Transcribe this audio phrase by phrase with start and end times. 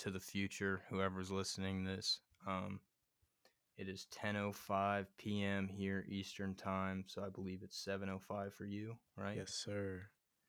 [0.00, 2.20] to the future, whoever's listening this.
[2.46, 2.80] Um,
[3.76, 5.68] it is 10:05 p.m.
[5.68, 9.36] here Eastern Time, so I believe it's 7:05 for you, right?
[9.36, 10.02] Yes, sir.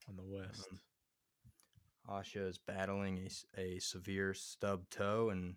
[0.09, 0.67] On the west.
[0.71, 0.79] Um,
[2.09, 5.55] Asha is battling a, a severe stub toe, and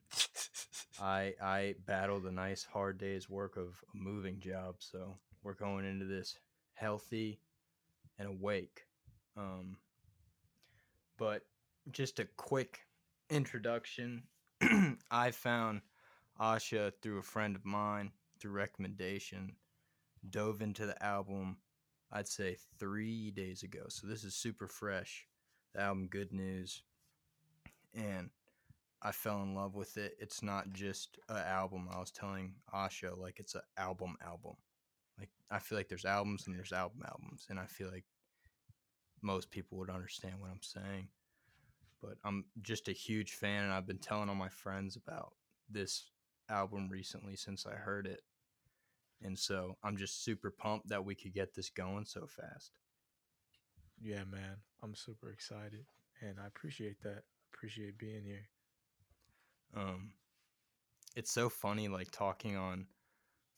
[1.00, 5.84] I I battled a nice hard day's work of a moving job, so we're going
[5.84, 6.38] into this
[6.74, 7.40] healthy
[8.18, 8.86] and awake.
[9.36, 9.78] Um,
[11.16, 11.42] but
[11.90, 12.80] just a quick
[13.30, 14.24] introduction.
[15.10, 15.82] I found
[16.40, 19.56] Asha through a friend of mine through recommendation.
[20.28, 21.58] Dove into the album,
[22.10, 23.84] I'd say three days ago.
[23.88, 25.26] So this is super fresh.
[25.74, 26.82] The album Good News.
[27.94, 28.30] And
[29.02, 30.16] I fell in love with it.
[30.18, 31.88] It's not just an album.
[31.92, 34.54] I was telling Asha like it's an album album.
[35.18, 38.04] Like I feel like there's albums and there's album albums, and I feel like
[39.22, 41.08] most people would understand what I'm saying.
[42.04, 45.32] But I'm just a huge fan, and I've been telling all my friends about
[45.70, 46.10] this
[46.50, 48.20] album recently since I heard it.
[49.22, 52.72] And so I'm just super pumped that we could get this going so fast.
[54.02, 54.56] Yeah, man.
[54.82, 55.86] I'm super excited.
[56.20, 57.22] And I appreciate that.
[57.54, 58.48] Appreciate being here.
[59.74, 60.12] Um,
[61.16, 62.86] it's so funny, like talking on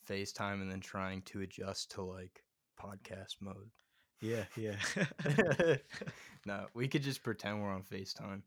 [0.09, 2.45] FaceTime and then trying to adjust to like
[2.81, 3.71] podcast mode.
[4.21, 4.77] Yeah, yeah.
[6.47, 8.43] no, we could just pretend we're on FaceTime.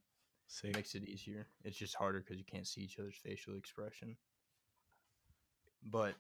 [0.64, 1.48] It makes it easier.
[1.64, 4.18] It's just harder because you can't see each other's facial expression.
[5.84, 6.16] But,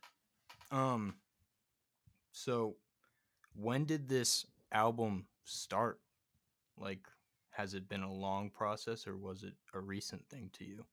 [0.72, 1.16] um,
[2.32, 2.76] so
[3.56, 6.00] when did this album start?
[6.78, 7.08] Like,
[7.52, 10.86] has it been a long process or was it a recent thing to you?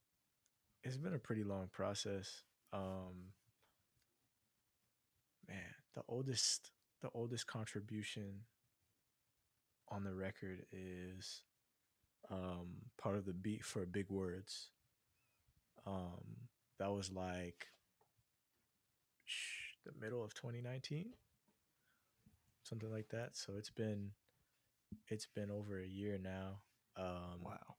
[0.83, 2.43] It's been a pretty long process.
[2.73, 3.33] Um
[5.47, 8.41] man, the oldest the oldest contribution
[9.89, 11.43] on the record is
[12.29, 12.67] um
[12.97, 14.69] part of the beat for Big Words.
[15.85, 17.67] Um that was like
[19.25, 21.13] sh- the middle of 2019
[22.63, 24.11] something like that so it's been
[25.07, 26.59] it's been over a year now
[26.97, 27.75] um Wow.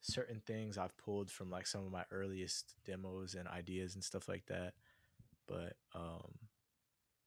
[0.00, 4.28] certain things I've pulled from like some of my earliest demos and ideas and stuff
[4.28, 4.74] like that.
[5.46, 6.32] But um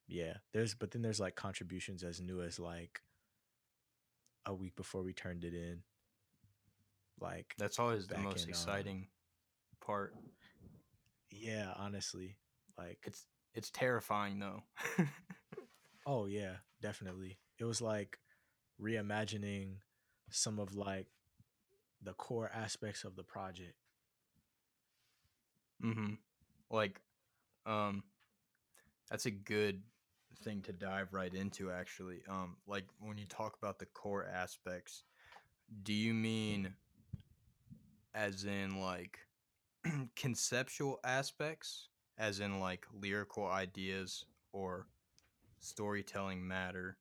[0.08, 3.02] yeah, there's but then there's like contributions as new as like
[4.46, 5.80] a week before we turned it in.
[7.20, 9.08] Like That's always the most in, uh, exciting
[9.82, 10.14] part.
[11.32, 12.38] yeah, honestly.
[12.78, 14.64] Like It's it's terrifying though.
[16.06, 17.38] oh yeah, definitely.
[17.58, 18.20] It was like
[18.82, 19.78] reimagining
[20.30, 21.08] some of like
[22.02, 23.76] the core aspects of the project.
[25.84, 26.14] mm-hmm.
[26.70, 27.00] Like,
[27.66, 28.04] um,
[29.10, 29.82] that's a good
[30.36, 31.72] thing to dive right into.
[31.72, 35.04] Actually, um, like when you talk about the core aspects,
[35.84, 36.74] do you mean
[38.14, 39.20] as in like
[40.16, 44.88] conceptual aspects, as in like lyrical ideas or
[45.60, 46.98] storytelling matter,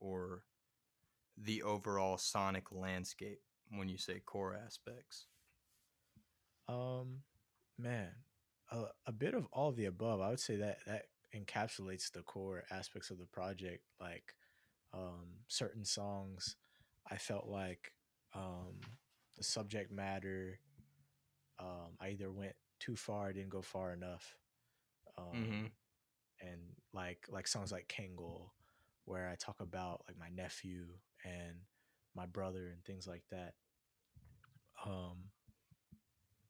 [0.00, 0.42] or
[1.36, 3.40] the overall sonic landscape
[3.70, 5.26] when you say core aspects?
[6.68, 7.22] Um,
[7.78, 8.10] man,
[8.70, 10.20] a, a bit of all of the above.
[10.20, 13.82] I would say that that encapsulates the core aspects of the project.
[14.00, 14.34] Like,
[14.92, 16.56] um, certain songs,
[17.10, 17.92] I felt like
[18.34, 18.80] um,
[19.36, 20.58] the subject matter.
[21.58, 24.36] Um, I either went too far, or didn't go far enough.
[25.18, 25.70] Um, Mhm.
[26.40, 26.60] and
[26.92, 28.50] like like songs like Kangle,
[29.04, 30.86] where I talk about like my nephew
[31.24, 31.56] and
[32.14, 33.54] my brother and things like that.
[34.84, 35.30] Um,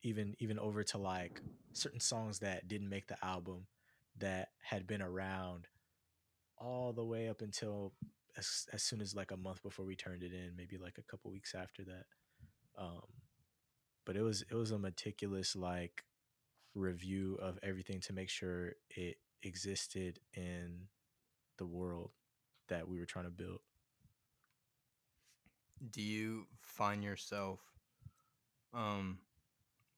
[0.03, 1.41] even even over to like
[1.73, 3.67] certain songs that didn't make the album
[4.19, 5.69] that had been around
[6.59, 7.93] all the way up until
[8.37, 11.03] as, as soon as like a month before we turned it in maybe like a
[11.03, 12.05] couple weeks after that.
[12.79, 13.03] Um
[14.05, 16.05] but it was it was a meticulous like
[16.75, 20.89] review of everything to make sure it existed in
[21.59, 22.11] the world
[22.69, 23.61] that we were trying to build.
[25.91, 27.61] Do you find yourself
[28.73, 29.19] um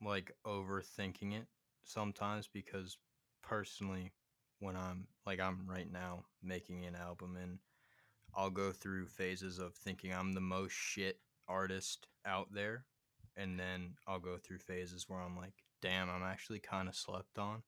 [0.03, 1.47] like overthinking it
[1.85, 2.49] sometimes?
[2.53, 2.97] Because
[3.43, 4.13] personally
[4.61, 7.59] when i'm like i'm right now making an album and
[8.35, 11.19] i'll go through phases of thinking i'm the most shit
[11.49, 12.85] artist out there
[13.37, 17.39] and then i'll go through phases where i'm like damn i'm actually kind of slept
[17.39, 17.63] on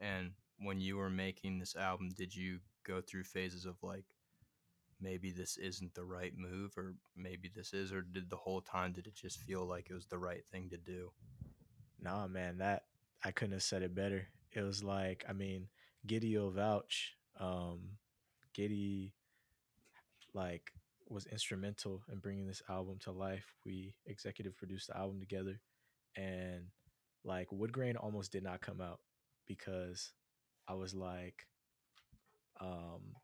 [0.00, 4.04] and when you were making this album did you go through phases of like
[5.00, 8.92] maybe this isn't the right move or maybe this is or did the whole time
[8.92, 11.10] did it just feel like it was the right thing to do
[12.02, 12.82] Nah, man, that
[13.24, 14.26] I couldn't have said it better.
[14.50, 15.68] It was like, I mean,
[16.06, 17.14] Giddy will vouch.
[17.38, 17.98] Um,
[18.54, 19.14] Giddy,
[20.34, 20.72] like,
[21.08, 23.54] was instrumental in bringing this album to life.
[23.64, 25.60] We executive produced the album together,
[26.16, 26.64] and
[27.24, 29.00] like Woodgrain almost did not come out
[29.46, 30.12] because
[30.66, 31.46] I was like,
[32.60, 33.14] um,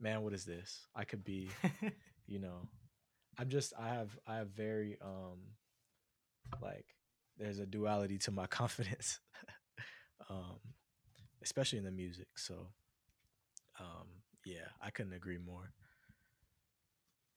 [0.00, 0.86] man, what is this?
[0.94, 1.50] I could be,
[2.26, 2.68] you know,
[3.38, 5.38] I'm just I have I have very um
[6.62, 6.86] like
[7.38, 9.20] there's a duality to my confidence.
[10.30, 10.58] um
[11.48, 12.28] especially in the music.
[12.36, 12.68] So
[13.80, 14.08] um
[14.44, 15.72] yeah, I couldn't agree more.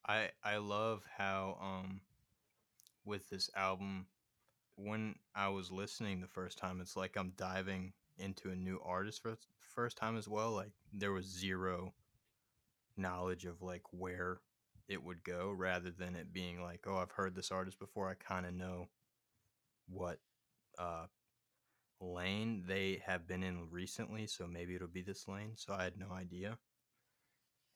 [0.05, 2.01] I I love how um
[3.05, 4.05] with this album
[4.75, 9.21] when I was listening the first time it's like I'm diving into a new artist
[9.21, 11.93] for first time as well like there was zero
[12.97, 14.39] knowledge of like where
[14.87, 18.15] it would go rather than it being like oh I've heard this artist before I
[18.15, 18.87] kind of know
[19.89, 20.19] what
[20.77, 21.05] uh
[22.01, 25.97] lane they have been in recently so maybe it'll be this lane so I had
[25.97, 26.57] no idea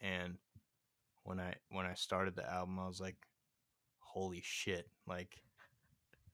[0.01, 0.37] and
[1.23, 3.17] when I when I started the album, I was like,
[3.99, 5.41] "Holy shit!" Like,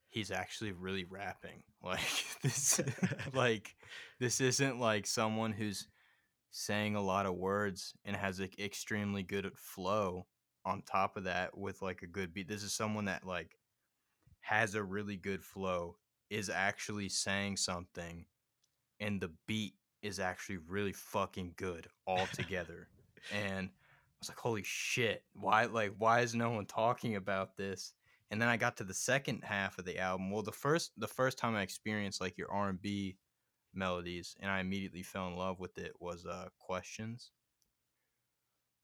[0.09, 1.63] he's actually really rapping.
[1.83, 1.99] Like
[2.43, 2.79] this,
[3.33, 3.75] like
[4.19, 5.87] this isn't like someone who's
[6.51, 10.27] saying a lot of words and has like extremely good flow.
[10.63, 13.57] On top of that, with like a good beat, this is someone that like
[14.41, 15.97] has a really good flow,
[16.31, 18.25] is actually saying something,
[19.01, 22.87] and the beat is actually really fucking good altogether.
[23.31, 27.93] and I was like, holy shit, why like why is no one talking about this?
[28.31, 30.31] And then I got to the second half of the album.
[30.31, 33.17] Well, the first the first time I experienced like your R and B
[33.73, 37.31] melodies, and I immediately fell in love with it was uh questions.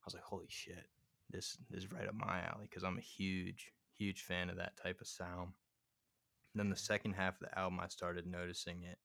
[0.02, 0.86] I was like, holy shit,
[1.30, 4.78] this, this is right up my alley because I'm a huge huge fan of that
[4.78, 5.54] type of sound.
[6.58, 8.98] And then the second half of the album, I started noticing it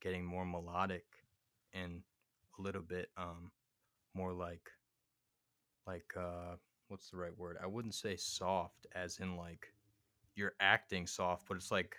[0.00, 1.06] getting more melodic
[1.72, 2.02] and
[2.56, 3.50] a little bit um
[4.14, 4.70] more like
[5.88, 6.54] like uh
[6.86, 7.56] what's the right word?
[7.60, 9.74] I wouldn't say soft as in like
[10.36, 11.96] you're acting soft, but it's like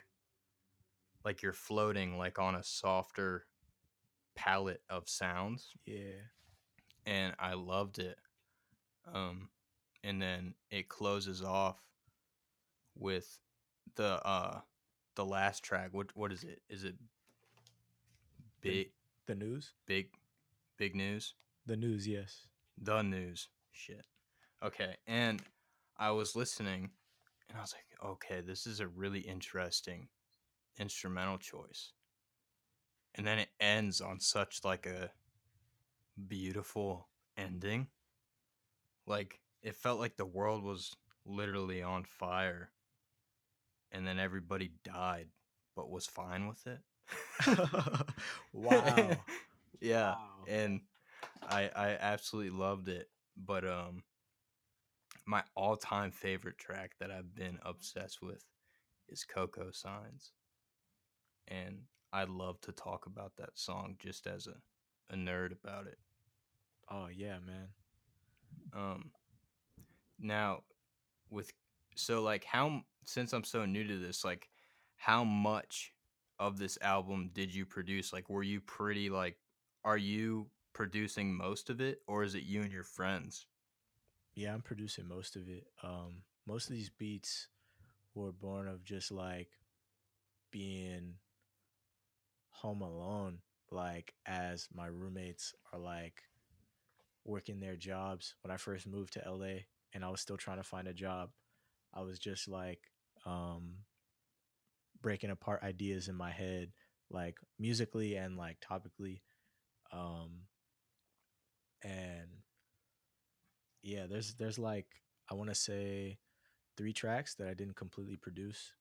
[1.25, 3.47] like you're floating like on a softer
[4.33, 5.73] palette of sounds.
[5.85, 6.21] Yeah.
[7.05, 8.17] And I loved it.
[9.13, 9.49] Um
[10.05, 11.81] and then it closes off
[12.95, 13.37] with
[13.95, 14.61] the uh
[15.15, 15.89] the last track.
[15.91, 16.61] What what is it?
[16.69, 16.95] Is it
[18.61, 18.91] big
[19.25, 19.73] the, the news?
[19.85, 20.07] Big
[20.77, 21.33] big news?
[21.65, 22.47] The news, yes.
[22.81, 23.49] The news.
[23.71, 24.05] Shit.
[24.63, 25.41] Okay, and
[25.97, 26.89] I was listening
[27.49, 30.07] and I was like, okay, this is a really interesting
[30.79, 31.93] instrumental choice.
[33.15, 35.09] And then it ends on such like a
[36.27, 37.07] beautiful
[37.37, 37.87] ending.
[39.05, 40.95] Like it felt like the world was
[41.25, 42.69] literally on fire
[43.91, 45.27] and then everybody died
[45.75, 46.79] but was fine with it.
[48.53, 49.25] wow.
[49.81, 50.15] yeah.
[50.15, 50.17] Wow.
[50.47, 50.81] And
[51.47, 54.03] I I absolutely loved it but um
[55.25, 58.43] my all-time favorite track that I've been obsessed with
[59.09, 60.31] is Coco Signs.
[61.47, 61.83] And
[62.13, 64.55] I love to talk about that song just as a,
[65.13, 65.99] a nerd about it.
[66.89, 67.69] Oh yeah, man.
[68.73, 69.11] Um
[70.19, 70.63] now
[71.29, 71.51] with
[71.99, 74.49] so like how since I'm so new to this, like
[74.97, 75.93] how much
[76.39, 78.13] of this album did you produce?
[78.13, 79.37] Like were you pretty like
[79.83, 83.47] are you producing most of it or is it you and your friends?
[84.35, 85.67] Yeah, I'm producing most of it.
[85.83, 87.47] Um, most of these beats
[88.15, 89.49] were born of just like
[90.51, 91.15] being
[92.49, 93.39] home alone,
[93.71, 96.23] like as my roommates are like
[97.25, 98.35] working their jobs.
[98.43, 101.29] When I first moved to LA and I was still trying to find a job,
[101.93, 102.79] I was just like
[103.25, 103.75] um,
[105.01, 106.71] breaking apart ideas in my head,
[107.09, 109.21] like musically and like topically.
[109.91, 110.41] Um,
[111.83, 112.27] and
[113.81, 114.87] yeah, there's there's like
[115.29, 116.17] I want to say
[116.77, 118.73] three tracks that I didn't completely produce.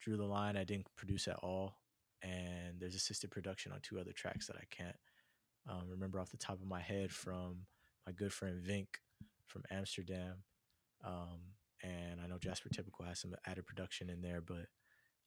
[0.00, 1.74] Drew the line I didn't produce at all,
[2.22, 4.96] and there's assisted production on two other tracks that I can't
[5.68, 7.66] um, remember off the top of my head from
[8.06, 8.86] my good friend Vink
[9.46, 10.36] from Amsterdam,
[11.04, 11.40] um,
[11.82, 14.66] and I know Jasper Typical has some added production in there, but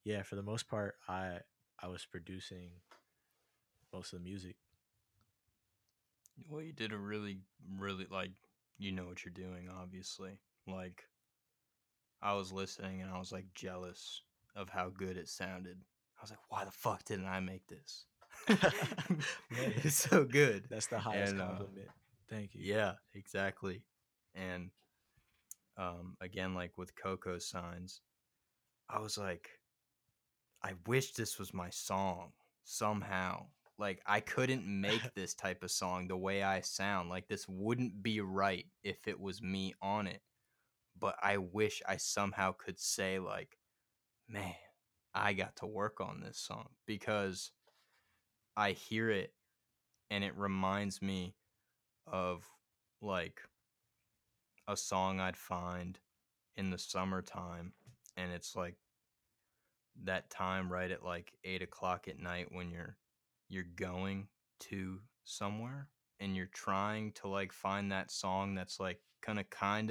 [0.04, 1.40] yeah, for the most part, I
[1.82, 2.72] I was producing
[3.94, 4.56] most of the music.
[6.50, 7.40] Well, you did a really,
[7.78, 8.32] really like
[8.78, 10.40] you know what you're doing, obviously.
[10.68, 11.04] Like,
[12.22, 14.22] I was listening and I was like jealous
[14.56, 15.78] of how good it sounded.
[16.18, 18.06] I was like, why the fuck didn't I make this?
[19.50, 20.66] it's so good.
[20.70, 21.88] That's the highest and, uh, compliment.
[21.88, 21.92] Uh,
[22.30, 22.62] Thank you.
[22.64, 23.84] Yeah, exactly.
[24.36, 24.70] And
[25.82, 28.02] um, again, like with Coco Signs,
[28.88, 29.50] I was like,
[30.64, 32.34] I wish this was my song
[32.64, 33.48] somehow.
[33.80, 37.10] Like I couldn't make this type of song the way I sound.
[37.10, 40.22] Like this wouldn't be right if it was me on it.
[41.00, 43.58] But I wish I somehow could say like,
[44.30, 44.54] man,
[45.16, 47.52] I got to work on this song because
[48.56, 49.34] I hear it
[50.12, 51.34] and it reminds me
[52.06, 52.46] of
[53.02, 53.42] like
[54.72, 56.00] a song I'd find
[56.56, 57.74] in the summertime
[58.18, 58.76] and it's like
[60.04, 62.98] that time right at like eight o'clock at night when you're
[63.50, 64.28] you're going
[64.60, 69.40] to somewhere and you're trying to like find that song that's like kind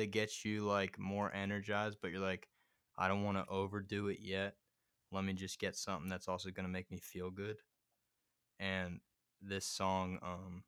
[0.01, 2.49] of get you like more energized but you're like
[2.99, 4.55] i don't want to overdo it yet.
[5.13, 7.57] Let me just get something that's also gonna make me feel good.
[8.61, 9.01] And
[9.43, 10.63] this song um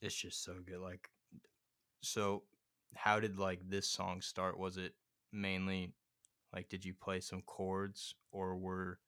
[0.00, 1.10] it's just so good like
[2.00, 2.42] so
[2.96, 4.58] how did like this song start?
[4.58, 4.94] Was it
[5.32, 5.92] mainly
[6.52, 8.98] like did you play some chords or were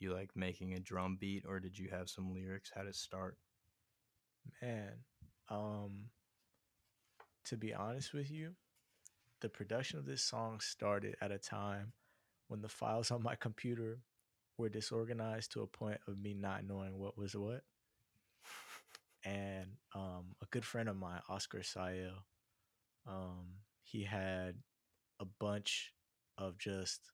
[0.00, 2.70] you like making a drum beat or did you have some lyrics?
[2.74, 3.38] How did it start?
[4.60, 4.92] Man,
[5.48, 6.10] um,
[7.46, 8.54] to be honest with you,
[9.40, 11.92] the production of this song started at a time
[12.48, 13.98] when the files on my computer
[14.58, 17.62] were disorganized to a point of me not knowing what was what.
[19.24, 22.12] And um, a good friend of mine, Oscar Sayel,
[23.08, 24.56] um, he had
[25.20, 25.92] a bunch
[26.38, 27.10] of just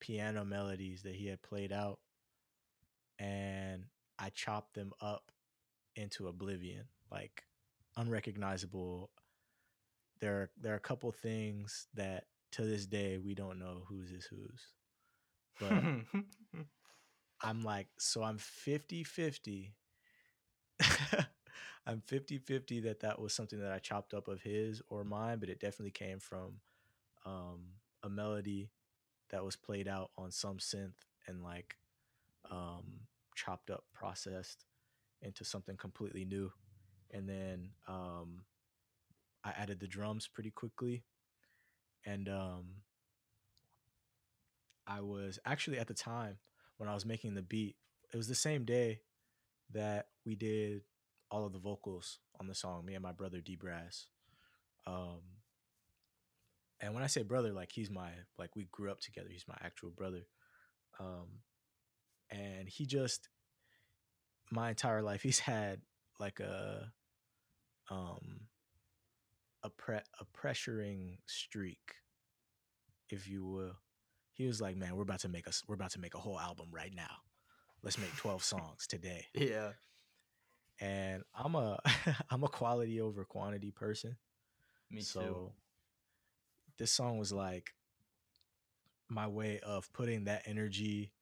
[0.00, 1.98] piano melodies that he had played out,
[3.18, 3.84] and
[4.18, 5.30] I chopped them up
[5.96, 7.44] into oblivion, like
[7.96, 9.10] unrecognizable.
[10.20, 14.10] There are there are a couple things that to this day we don't know whose
[14.10, 14.62] is whose.
[15.60, 16.24] But
[17.42, 19.74] I'm like, so I'm 50 50.
[21.86, 25.38] I'm 50 50 that that was something that I chopped up of his or mine,
[25.38, 26.60] but it definitely came from
[27.24, 27.60] um,
[28.02, 28.70] a melody
[29.30, 31.76] that was played out on some synth and like
[32.50, 33.00] um,
[33.34, 34.64] chopped up, processed
[35.22, 36.50] into something completely new.
[37.12, 38.42] And then um,
[39.44, 41.04] I added the drums pretty quickly.
[42.04, 42.64] And um,
[44.86, 46.38] I was actually at the time
[46.76, 47.76] when I was making the beat,
[48.12, 49.00] it was the same day
[49.72, 50.82] that we did
[51.30, 54.06] all of the vocals on the song, me and my brother D Brass.
[54.86, 55.20] Um,
[56.80, 59.28] and when I say brother, like he's my like we grew up together.
[59.30, 60.26] He's my actual brother.
[61.00, 61.40] Um,
[62.30, 63.28] and he just
[64.50, 65.80] my entire life he's had
[66.18, 66.92] like a
[67.90, 68.40] um
[69.62, 71.94] a pre a pressuring streak,
[73.10, 73.76] if you will.
[74.32, 76.38] He was like, "Man, we're about to make us we're about to make a whole
[76.38, 77.16] album right now.
[77.82, 79.72] Let's make 12 songs today." yeah
[80.80, 81.80] And I'm a
[82.30, 84.16] I'm a quality over quantity person.
[84.90, 85.52] me so too
[86.78, 87.74] this song was like
[89.08, 91.12] my way of putting that energy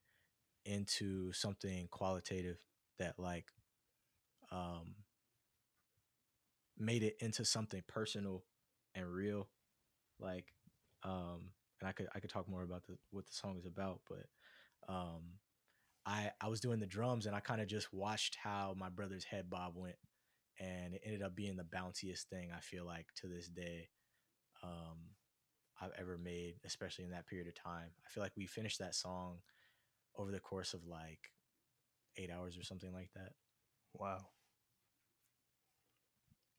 [0.65, 2.59] into something qualitative
[2.99, 3.47] that like
[4.53, 4.95] um
[6.79, 8.45] made it into something personal
[8.95, 9.49] and real
[10.21, 10.53] like
[11.03, 14.01] um and I could I could talk more about the what the song is about
[14.09, 14.27] but
[14.93, 15.23] um
[16.07, 19.25] I I was doing the drums and I kind of just watched how my brother's
[19.25, 19.97] head bob went
[20.61, 23.89] and it ended up being the bounciest thing I feel like to this day
[24.63, 24.99] um
[25.81, 28.95] I've ever made especially in that period of time I feel like we finished that
[28.95, 29.39] song
[30.17, 31.33] over the course of like
[32.17, 33.33] 8 hours or something like that
[33.95, 34.27] Wow.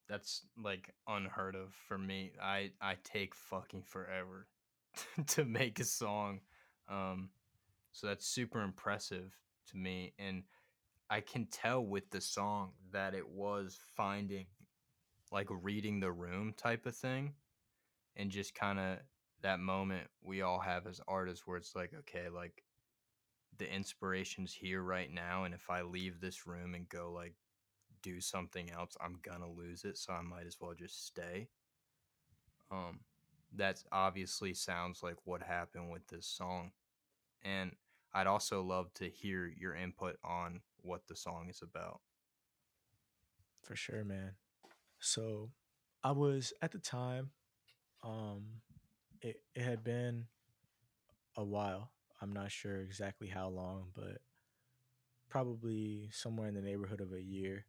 [0.07, 2.31] That's like unheard of for me.
[2.41, 4.47] I I take fucking forever
[5.27, 6.39] to make a song.
[6.89, 7.29] Um
[7.97, 9.35] so that's super impressive
[9.67, 10.43] to me and
[11.09, 14.45] I can tell with the song that it was finding
[15.31, 17.33] like reading the room type of thing
[18.15, 18.99] and just kind of
[19.41, 22.63] that moment we all have as artists where it's like okay like
[23.57, 27.33] the inspiration's here right now and if i leave this room and go like
[28.03, 31.47] do something else i'm gonna lose it so i might as well just stay.
[32.69, 32.99] Um
[33.55, 36.69] that's obviously sounds like what happened with this song
[37.43, 37.71] and
[38.13, 41.99] i'd also love to hear your input on what the song is about.
[43.63, 44.31] For sure man.
[44.99, 45.51] So
[46.03, 47.31] I was at the time
[48.03, 48.61] um
[49.21, 50.27] it, it had been
[51.35, 51.91] a while.
[52.21, 54.19] I'm not sure exactly how long but
[55.29, 57.65] probably somewhere in the neighborhood of a year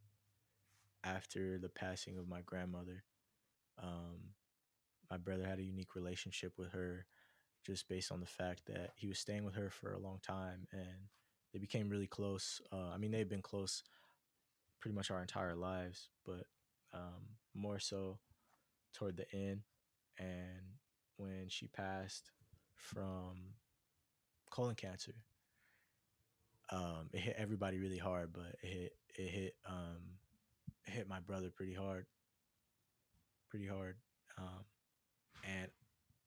[1.05, 3.05] after the passing of my grandmother.
[3.83, 4.35] Um
[5.11, 7.07] my brother had a unique relationship with her
[7.69, 10.67] just based on the fact that he was staying with her for a long time
[10.73, 11.09] and
[11.53, 12.63] they became really close.
[12.73, 13.83] Uh, I mean, they've been close
[14.81, 16.45] pretty much our entire lives, but
[16.95, 18.19] um, more so
[18.95, 19.61] toward the end.
[20.19, 20.79] And
[21.19, 22.31] when she passed
[22.75, 23.55] from
[24.51, 25.15] colon cancer,
[26.71, 30.19] um, it hit everybody really hard, but it hit it hit um,
[30.87, 32.07] it hit my brother pretty hard,
[33.51, 33.97] pretty hard.
[34.39, 34.65] Um,
[35.45, 35.69] and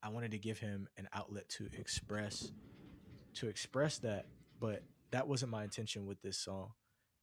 [0.03, 2.51] I wanted to give him an outlet to express
[3.35, 4.25] to express that,
[4.59, 6.71] but that wasn't my intention with this song.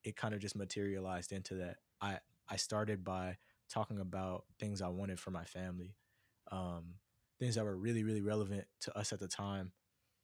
[0.04, 1.76] It kind of just materialized into that.
[2.00, 2.18] I
[2.48, 3.36] I started by
[3.68, 5.96] talking about things I wanted for my family,
[6.50, 6.94] um,
[7.38, 9.72] things that were really really relevant to us at the time.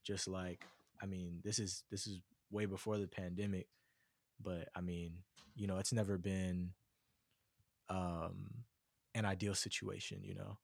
[0.05, 0.65] Just like
[1.03, 2.21] I mean, this is this is
[2.51, 3.67] way before the pandemic,
[4.41, 5.19] but I mean,
[5.55, 6.71] you know, it's never been
[7.89, 8.65] um,
[9.15, 10.59] an ideal situation, you know,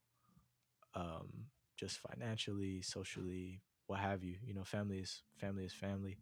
[0.94, 1.47] um,
[1.80, 4.37] just financially, socially, what have you.
[4.44, 6.18] You know, family is family is family.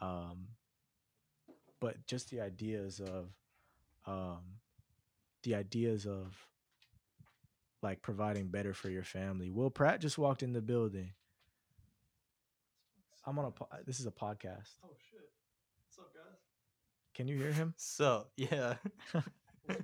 [0.00, 0.46] Um,
[1.80, 3.30] but just the ideas of
[4.06, 4.42] um,
[5.42, 6.46] the ideas of
[7.82, 9.50] like providing better for your family.
[9.50, 11.10] Will Pratt just walked in the building.
[13.26, 13.50] I'm on a.
[13.50, 14.70] Po- this is a podcast.
[14.84, 15.28] Oh shit!
[15.82, 16.38] What's up, guys?
[17.14, 17.74] Can you hear him?
[17.78, 18.74] So yeah,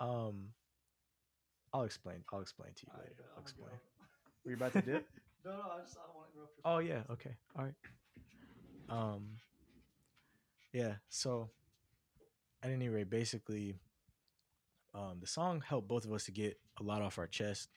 [0.00, 0.50] Um,
[1.72, 2.24] I'll explain.
[2.32, 3.14] I'll explain to you later.
[3.16, 3.70] bet, I'll explain.
[4.44, 5.08] Were you about to dip?
[5.44, 6.64] no, no, I just I don't want to interrupt your.
[6.64, 7.02] Oh yeah.
[7.12, 7.36] Okay.
[7.56, 7.74] All right.
[8.88, 9.38] Um.
[10.72, 10.94] Yeah.
[11.08, 11.50] So,
[12.62, 13.74] at any rate, basically,
[14.94, 17.68] um, the song helped both of us to get a lot off our chest,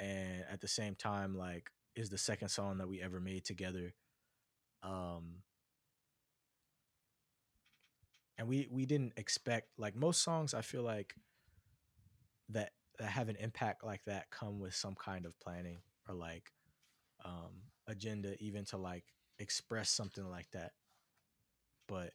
[0.00, 3.94] and at the same time, like, is the second song that we ever made together.
[4.82, 5.42] Um.
[8.38, 10.54] And we we didn't expect like most songs.
[10.54, 11.14] I feel like
[12.48, 15.78] that that have an impact like that come with some kind of planning
[16.08, 16.52] or like
[17.24, 17.50] um
[17.88, 19.04] agenda even to like
[19.40, 20.70] express something like that.
[21.88, 22.12] But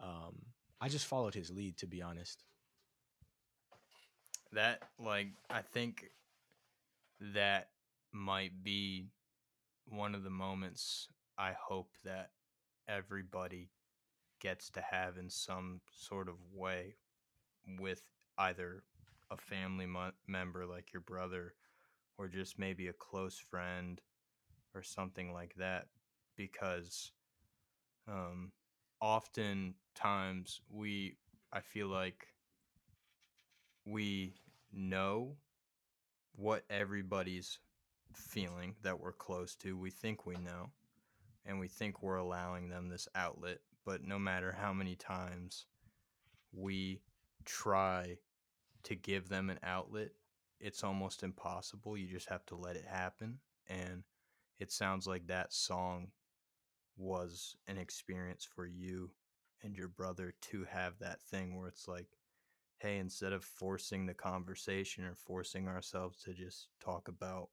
[0.00, 0.34] um
[0.80, 2.42] i just followed his lead to be honest.
[4.52, 6.10] That like I think
[7.20, 7.68] that
[8.12, 9.06] might be
[9.86, 11.06] one of the moments
[11.38, 12.30] I hope that
[12.88, 13.70] everybody
[14.40, 16.96] gets to have in some sort of way
[17.78, 18.02] with
[18.38, 18.82] either
[19.30, 21.54] a family mo- member like your brother
[22.18, 24.00] or just maybe a close friend
[24.74, 25.86] or something like that
[26.36, 27.12] because
[28.08, 28.52] um
[29.00, 31.16] oftentimes we
[31.52, 32.28] I feel like
[33.84, 34.34] we
[34.72, 35.36] know
[36.36, 37.58] what everybody's
[38.12, 39.76] feeling that we're close to.
[39.76, 40.70] We think we know,
[41.46, 43.58] and we think we're allowing them this outlet.
[43.84, 45.66] But no matter how many times
[46.52, 47.00] we
[47.44, 48.18] try
[48.84, 50.10] to give them an outlet,
[50.60, 51.96] it's almost impossible.
[51.96, 53.38] You just have to let it happen.
[53.68, 54.04] And
[54.58, 56.08] it sounds like that song
[56.96, 59.10] was an experience for you
[59.62, 62.06] and your brother to have that thing where it's like,
[62.78, 67.48] hey, instead of forcing the conversation or forcing ourselves to just talk about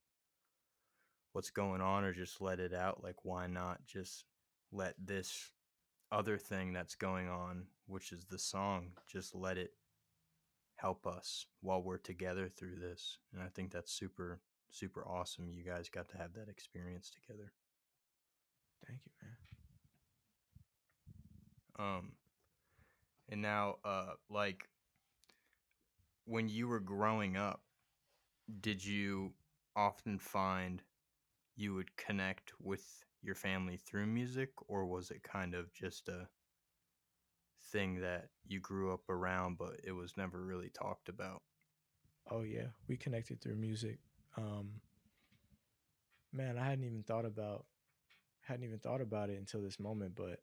[1.31, 4.25] what's going on or just let it out, like, why not just
[4.71, 5.51] let this
[6.11, 9.71] other thing that's going on, which is the song, just let it
[10.81, 13.17] help us while we're together through this.
[13.33, 15.49] And I think that's super, super awesome.
[15.51, 17.53] You guys got to have that experience together.
[18.87, 19.35] thank you man
[21.79, 22.11] Um,
[23.29, 24.69] and now, uh, like
[26.25, 27.61] when you were growing up,
[28.59, 29.33] did you
[29.75, 30.83] often find
[31.55, 36.27] you would connect with your family through music, or was it kind of just a
[37.71, 41.41] thing that you grew up around, but it was never really talked about?
[42.29, 43.99] oh yeah we connected through music
[44.37, 44.69] um
[46.31, 47.65] man i hadn't even thought about
[48.41, 50.39] hadn't even thought about it until this moment but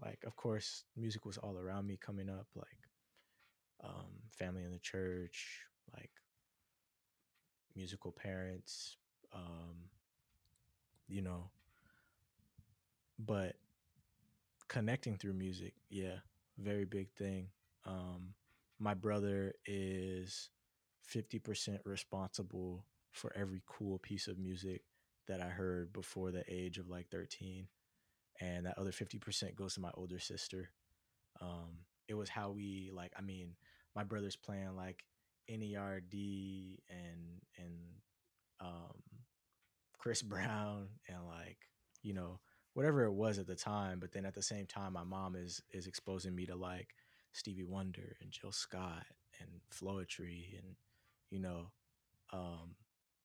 [0.00, 2.88] like of course music was all around me coming up like
[3.84, 5.60] um family in the church
[5.94, 6.10] like
[7.74, 8.96] musical parents
[9.34, 9.88] um
[11.08, 11.50] you know
[13.18, 13.56] but
[14.68, 16.16] connecting through music yeah
[16.62, 17.48] very big thing.
[17.86, 18.34] Um
[18.78, 20.50] my brother is
[21.08, 24.82] 50% responsible for every cool piece of music
[25.28, 27.68] that i heard before the age of like 13
[28.40, 30.70] and that other 50% goes to my older sister.
[31.40, 33.54] Um it was how we like i mean
[33.94, 35.04] my brother's playing like
[35.50, 36.02] nerd
[36.90, 37.78] and and
[38.60, 39.02] um
[39.98, 41.58] chris brown and like
[42.02, 42.40] you know
[42.74, 45.62] whatever it was at the time but then at the same time my mom is
[45.72, 46.94] is exposing me to like
[47.32, 49.04] stevie wonder and jill scott
[49.40, 50.76] and floetry and
[51.30, 51.70] you know
[52.32, 52.74] um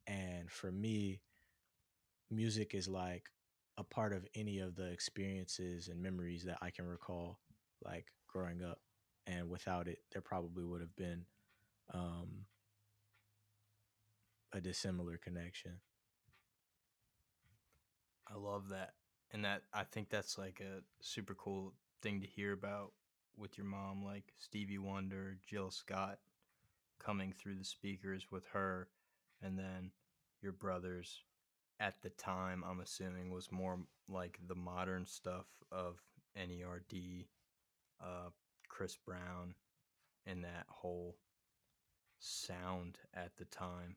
[0.08, 1.22] and for me
[2.30, 3.30] music is like
[3.78, 7.40] a part of any of the experiences and memories that I can recall,
[7.84, 8.80] like growing up.
[9.28, 11.26] And without it, there probably would have been
[11.94, 12.46] um,
[14.54, 15.80] a dissimilar connection.
[18.30, 18.92] I love that.
[19.32, 22.94] And that I think that's like a super cool thing to hear about
[23.36, 26.20] with your mom, like Stevie Wonder, Jill Scott
[27.00, 28.88] coming through the speakers with her,
[29.42, 29.92] and then
[30.42, 31.22] your brothers
[31.80, 33.78] at the time, I'm assuming was more
[34.10, 36.02] like the modern stuff of
[36.36, 37.28] NERD,
[38.02, 38.30] uh,
[38.68, 39.54] Chris Brown,
[40.26, 41.18] and that whole
[42.20, 43.96] sound at the time.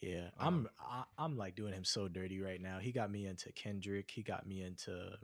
[0.00, 2.78] Yeah, Um, I'm I, I'm like doing him so dirty right now.
[2.78, 4.10] He got me into Kendrick.
[4.10, 5.16] He got me into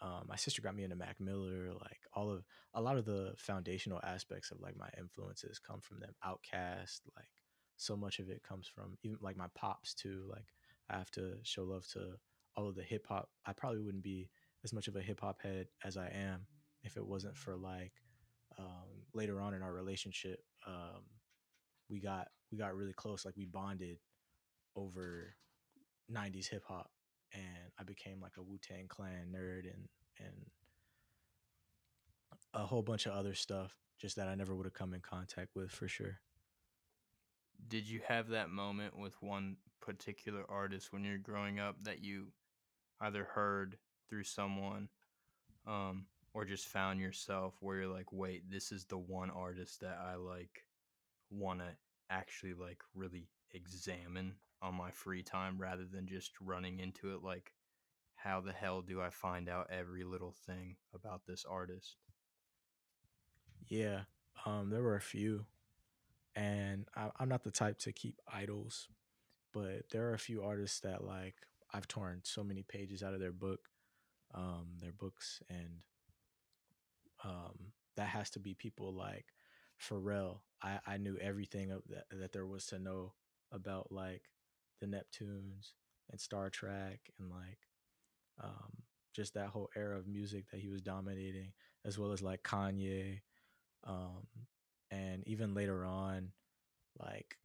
[0.00, 1.72] um, my sister got me into Mac Miller.
[1.72, 6.00] Like all of a lot of the foundational aspects of like my influences come from
[6.00, 6.14] them.
[6.24, 7.28] OutKast, like
[7.76, 10.24] so much of it comes from even like my pops too.
[10.30, 10.46] Like
[10.90, 12.12] I have to show love to
[12.56, 13.28] all of the hip hop.
[13.44, 14.30] I probably wouldn't be
[14.64, 16.46] as much of a hip hop head as I am
[16.84, 17.92] if it wasn't for like
[18.58, 20.42] um, later on in our relationship.
[20.66, 21.02] Um,
[21.88, 23.24] we got we got really close.
[23.24, 23.98] Like we bonded
[24.74, 25.34] over
[26.12, 26.90] '90s hip hop,
[27.32, 30.46] and I became like a Wu Tang Clan nerd and and
[32.54, 33.76] a whole bunch of other stuff.
[34.00, 36.20] Just that I never would have come in contact with for sure.
[37.68, 42.26] Did you have that moment with one particular artist when you're growing up that you
[43.00, 43.78] either heard
[44.08, 44.88] through someone
[45.66, 49.98] um, or just found yourself where you're like, wait, this is the one artist that
[50.04, 50.64] I like
[51.30, 51.66] want to
[52.10, 57.52] actually like really examine on my free time rather than just running into it like,
[58.14, 61.96] how the hell do I find out every little thing about this artist?
[63.68, 64.00] Yeah,
[64.44, 65.44] um, there were a few,
[66.34, 68.88] and I, I'm not the type to keep idols,
[69.52, 71.34] but there are a few artists that like
[71.72, 73.68] I've torn so many pages out of their book,
[74.34, 75.82] um, their books, and
[77.24, 79.26] um, that has to be people like
[79.80, 80.40] Pharrell.
[80.62, 83.12] I, I knew everything of that, that there was to know
[83.52, 84.22] about like
[84.80, 85.72] the Neptunes
[86.10, 87.58] and Star Trak and like
[88.42, 88.82] um,
[89.14, 91.52] just that whole era of music that he was dominating,
[91.84, 93.20] as well as like Kanye,
[93.84, 94.26] um,
[94.90, 96.32] and even later on,
[96.98, 97.36] like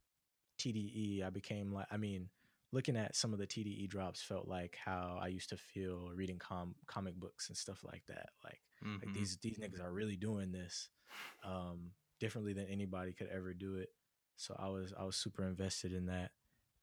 [0.60, 1.24] TDE.
[1.26, 2.30] I became like, I mean,
[2.72, 6.40] looking at some of the TDE drops felt like how I used to feel reading
[6.40, 8.30] com- comic books and stuff like that.
[8.44, 8.62] Like,
[9.02, 9.14] like Mhm.
[9.14, 10.90] these these niggas are really doing this
[11.44, 11.92] um,
[12.22, 13.90] differently than anybody could ever do it.
[14.38, 16.32] So I was I was super invested in that,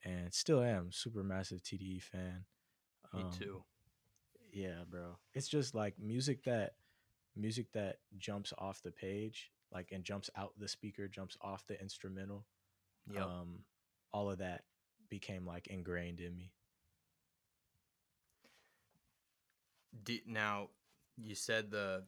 [0.05, 2.45] and still am super massive TDE fan.
[3.15, 3.65] Me Um, too.
[4.53, 5.17] yeah, bro.
[5.35, 6.75] It's just like music that
[7.37, 11.81] music that jumps off the page, like and jumps out the speaker, jumps off the
[11.81, 12.45] instrumental.
[13.13, 13.23] Yep.
[13.23, 13.65] Um,
[14.13, 14.65] all of that
[15.09, 16.53] became like ingrained in me.
[20.27, 20.71] Now,
[21.17, 22.05] you said the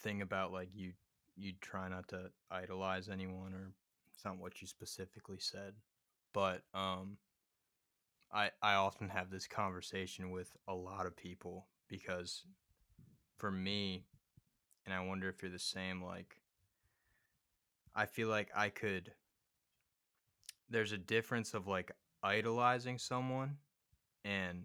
[0.00, 0.92] thing about like you
[1.36, 3.72] you try not to idolize anyone, or
[4.12, 5.74] it's not what you specifically said,
[6.32, 7.18] but um,
[8.32, 12.44] I I often have this conversation with a lot of people because
[13.36, 14.06] for me,
[14.84, 16.02] and I wonder if you're the same.
[16.02, 16.40] Like,
[17.94, 19.12] I feel like I could.
[20.68, 23.58] There's a difference of like idolizing someone
[24.24, 24.64] and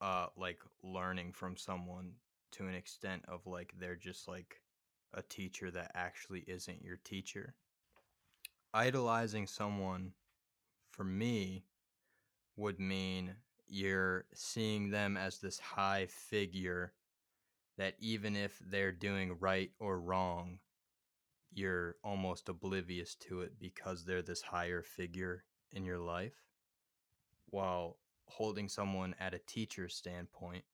[0.00, 2.12] uh like learning from someone
[2.52, 4.61] to an extent of like they're just like
[5.14, 7.54] a teacher that actually isn't your teacher.
[8.74, 10.12] Idolizing someone
[10.90, 11.64] for me
[12.56, 13.34] would mean
[13.66, 16.92] you're seeing them as this high figure
[17.78, 20.58] that even if they're doing right or wrong,
[21.54, 26.44] you're almost oblivious to it because they're this higher figure in your life.
[27.46, 30.64] While holding someone at a teacher standpoint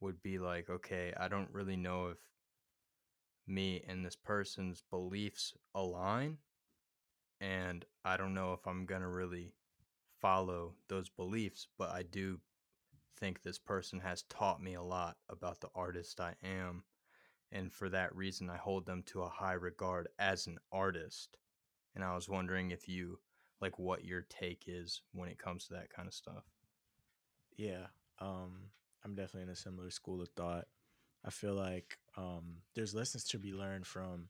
[0.00, 2.18] would be like, okay, I don't really know if
[3.46, 6.38] me and this person's beliefs align.
[7.40, 9.52] And I don't know if I'm going to really
[10.20, 12.40] follow those beliefs, but I do
[13.18, 16.84] think this person has taught me a lot about the artist I am.
[17.52, 21.36] And for that reason, I hold them to a high regard as an artist.
[21.94, 23.18] And I was wondering if you,
[23.60, 26.44] like, what your take is when it comes to that kind of stuff.
[27.56, 27.86] Yeah,
[28.18, 28.70] um,
[29.04, 30.66] I'm definitely in a similar school of thought.
[31.26, 34.28] I feel like um, there's lessons to be learned from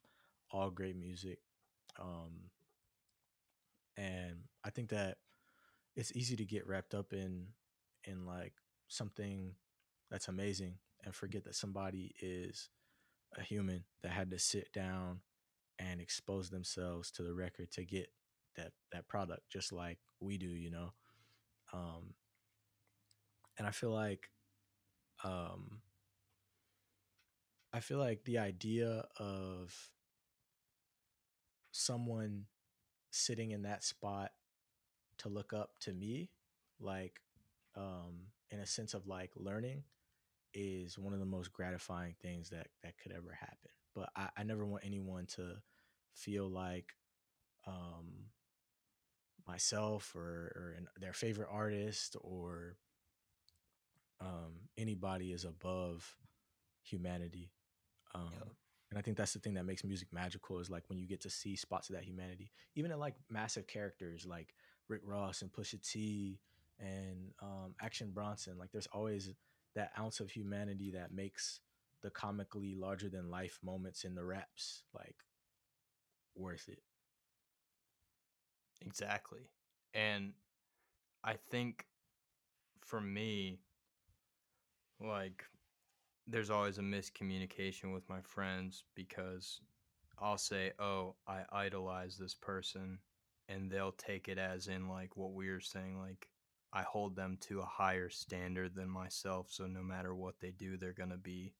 [0.50, 1.38] all great music,
[2.00, 2.50] um,
[3.96, 5.18] and I think that
[5.96, 7.48] it's easy to get wrapped up in
[8.04, 8.54] in like
[8.88, 9.54] something
[10.10, 12.68] that's amazing and forget that somebody is
[13.38, 15.20] a human that had to sit down
[15.78, 18.08] and expose themselves to the record to get
[18.56, 20.92] that that product just like we do you know?
[21.72, 22.14] Um
[23.58, 24.30] and i feel like
[25.24, 25.80] um
[27.76, 29.74] i feel like the idea of
[31.72, 32.44] someone
[33.10, 34.30] sitting in that spot
[35.18, 36.30] to look up to me
[36.80, 37.20] like
[37.76, 39.82] um in a sense of like learning
[40.54, 44.42] is one of the most gratifying things that that could ever happen but i, I
[44.42, 45.56] never want anyone to
[46.14, 46.94] feel like
[47.66, 48.30] um
[49.46, 52.76] myself or, or an, their favorite artist or
[54.20, 56.16] um, anybody is above
[56.82, 57.50] humanity.
[58.14, 58.32] Um.
[58.90, 61.20] And I think that's the thing that makes music magical is like when you get
[61.22, 64.54] to see spots of that humanity, even in like massive characters like
[64.88, 66.38] Rick Ross and Pusha T
[66.78, 68.56] and um, Action Bronson.
[68.58, 69.30] Like there's always
[69.74, 71.60] that ounce of humanity that makes
[72.02, 75.16] the comically larger than life moments in the raps like
[76.36, 76.82] worth it.
[78.80, 79.50] Exactly.
[79.94, 80.32] And
[81.24, 81.86] I think
[82.82, 83.60] for me,
[85.00, 85.44] like,
[86.26, 89.60] there's always a miscommunication with my friends because
[90.18, 92.98] I'll say, oh, I idolize this person.
[93.48, 96.28] And they'll take it as in, like, what we were saying, like,
[96.72, 99.46] I hold them to a higher standard than myself.
[99.50, 101.54] So no matter what they do, they're to be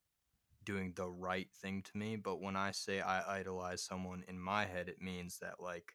[0.65, 2.17] doing the right thing to me.
[2.17, 5.95] But when I say I idolize someone in my head, it means that, like,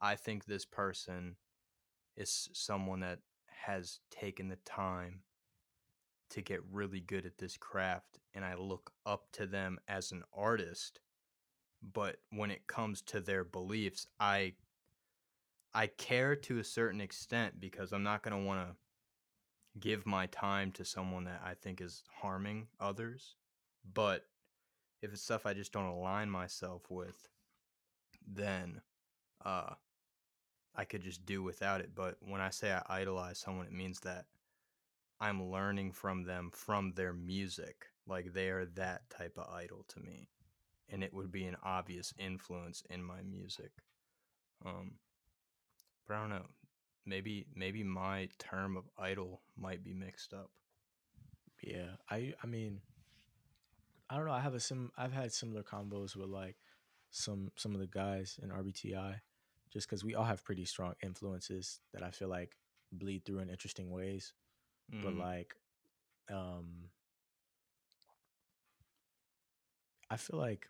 [0.00, 1.36] I think this person
[2.16, 3.18] is someone that
[3.66, 5.20] has taken the time
[6.30, 10.22] to get really good at this craft and I look up to them as an
[10.36, 11.00] artist
[11.82, 14.54] but when it comes to their beliefs I
[15.74, 18.76] I care to a certain extent because I'm not going to want to
[19.80, 23.36] give my time to someone that I think is harming others
[23.92, 24.26] but
[25.02, 27.28] if it's stuff I just don't align myself with
[28.26, 28.80] then
[29.44, 29.74] uh
[30.76, 31.90] I could just do without it.
[31.94, 34.26] But when I say I idolize someone, it means that
[35.20, 37.86] I'm learning from them from their music.
[38.06, 40.28] Like they are that type of idol to me.
[40.90, 43.72] And it would be an obvious influence in my music.
[44.64, 44.92] Um
[46.06, 46.46] but I don't know.
[47.06, 50.50] Maybe maybe my term of idol might be mixed up.
[51.62, 52.80] Yeah, I I mean,
[54.10, 54.32] I don't know.
[54.32, 54.90] I have a sim.
[54.96, 56.56] I've had similar combos with like
[57.10, 59.20] some some of the guys in RBTI,
[59.72, 62.56] just because we all have pretty strong influences that I feel like
[62.92, 64.32] bleed through in interesting ways.
[64.90, 65.54] But Mm, like,
[66.30, 66.90] um,
[70.10, 70.68] I feel like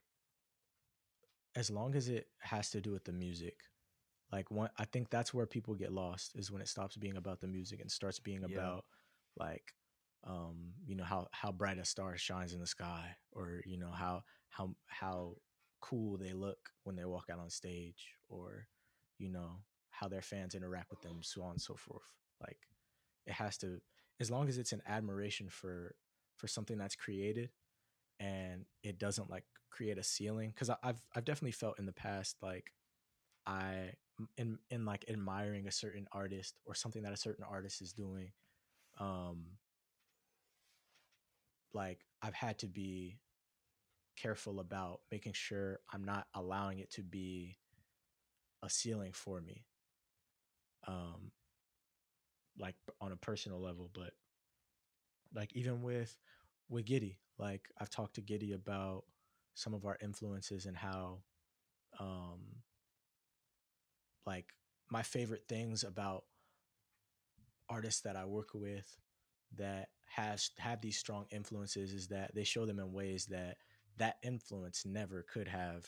[1.54, 3.56] as long as it has to do with the music,
[4.32, 7.40] like one, I think that's where people get lost is when it stops being about
[7.40, 8.44] the music and starts being Yeah.
[8.44, 8.84] about
[9.36, 9.74] like,
[10.24, 13.90] um, you know how how bright a star shines in the sky, or you know
[13.90, 15.36] how how how
[15.80, 18.66] cool they look when they walk out on stage, or
[19.18, 22.02] you know how their fans interact with them, so on and so forth.
[22.40, 22.58] Like,
[23.26, 23.80] it has to,
[24.20, 25.94] as long as it's an admiration for
[26.36, 27.50] for something that's created
[28.20, 32.36] and it doesn't like create a ceiling because i've i've definitely felt in the past
[32.42, 32.72] like
[33.46, 33.90] i
[34.36, 38.30] in in like admiring a certain artist or something that a certain artist is doing
[39.00, 39.46] um
[41.72, 43.18] like i've had to be
[44.16, 47.56] careful about making sure i'm not allowing it to be
[48.62, 49.64] a ceiling for me
[50.86, 51.32] um
[52.58, 54.12] like on a personal level but
[55.34, 56.16] like even with
[56.68, 59.04] with Giddy, like I've talked to Giddy about
[59.54, 61.22] some of our influences and how
[61.98, 62.40] um
[64.26, 64.46] like
[64.90, 66.24] my favorite things about
[67.68, 68.96] artists that I work with
[69.56, 73.56] that has have these strong influences is that they show them in ways that
[73.98, 75.86] that influence never could have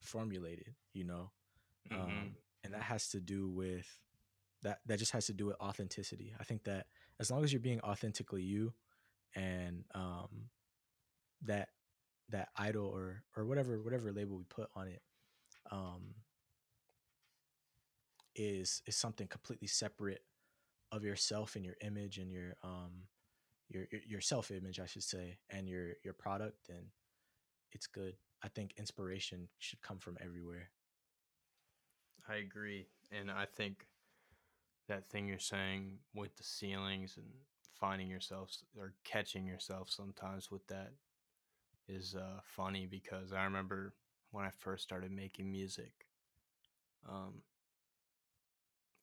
[0.00, 1.30] formulated, you know.
[1.90, 2.00] mhm.
[2.00, 3.86] Um, and that has to do with
[4.62, 6.34] that that just has to do with authenticity.
[6.38, 6.86] I think that
[7.20, 8.72] as long as you're being authentically you
[9.34, 10.48] and um
[11.42, 11.68] that
[12.30, 15.02] that idol or or whatever whatever label we put on it
[15.70, 16.14] um
[18.34, 20.22] is is something completely separate
[20.92, 23.04] of yourself and your image and your um
[23.68, 26.86] your your, self image I should say and your your product then
[27.72, 28.14] it's good.
[28.42, 30.70] I think inspiration should come from everywhere.
[32.28, 32.86] I agree.
[33.10, 33.86] And I think
[34.88, 37.26] that thing you're saying with the ceilings and
[37.80, 40.92] finding yourself or catching yourself sometimes with that
[41.88, 43.94] is uh, funny because I remember
[44.30, 46.06] when I first started making music,
[47.08, 47.42] um,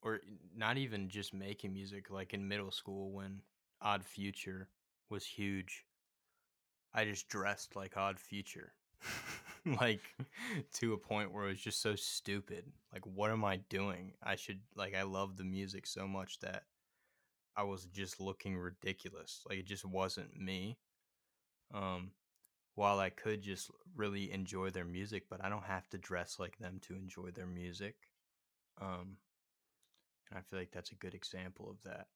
[0.02, 0.21] or
[0.56, 3.41] not even just making music, like in middle school when
[3.82, 4.69] Odd Future
[5.10, 5.86] was huge.
[6.93, 8.74] I just dressed like Odd Future.
[9.81, 10.01] like
[10.73, 12.65] to a point where it was just so stupid.
[12.93, 14.13] Like what am I doing?
[14.23, 16.63] I should like I love the music so much that
[17.58, 19.41] I was just looking ridiculous.
[19.49, 20.77] Like it just wasn't me.
[21.73, 22.12] Um
[22.75, 26.58] while I could just really enjoy their music, but I don't have to dress like
[26.60, 27.95] them to enjoy their music.
[28.81, 29.17] Um
[30.29, 32.08] and I feel like that's a good example of that.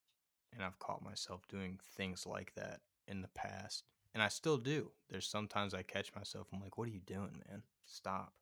[0.54, 3.84] And I've caught myself doing things like that in the past.
[4.14, 4.92] And I still do.
[5.10, 7.64] There's sometimes I catch myself, I'm like, what are you doing, man?
[7.86, 8.34] Stop.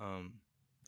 [0.00, 0.34] Um,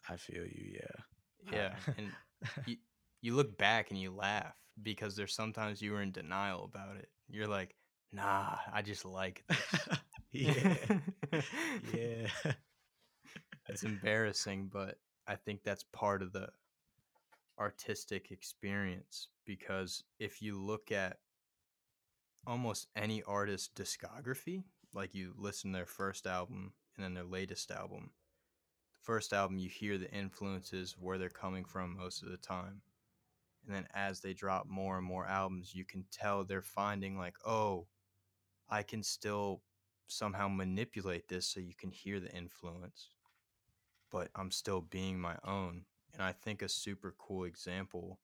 [0.09, 1.53] I feel you, yeah.
[1.53, 1.74] yeah.
[1.96, 2.77] And
[3.20, 7.09] you look back and you laugh because there's sometimes you were in denial about it.
[7.29, 7.74] You're like,
[8.12, 9.88] nah, I just like this.
[10.33, 10.77] yeah.
[11.94, 12.53] yeah.
[13.68, 16.48] it's embarrassing, but I think that's part of the
[17.59, 21.18] artistic experience because if you look at
[22.47, 27.71] almost any artist's discography, like you listen to their first album and then their latest
[27.71, 28.11] album,
[28.93, 32.83] the first album you hear the influences where they're coming from most of the time.
[33.67, 37.37] And then as they drop more and more albums, you can tell they're finding like,
[37.47, 37.87] oh,
[38.69, 39.63] I can still
[40.07, 43.09] somehow manipulate this so you can hear the influence,
[44.11, 45.85] but I'm still being my own.
[46.13, 48.21] And I think a super cool example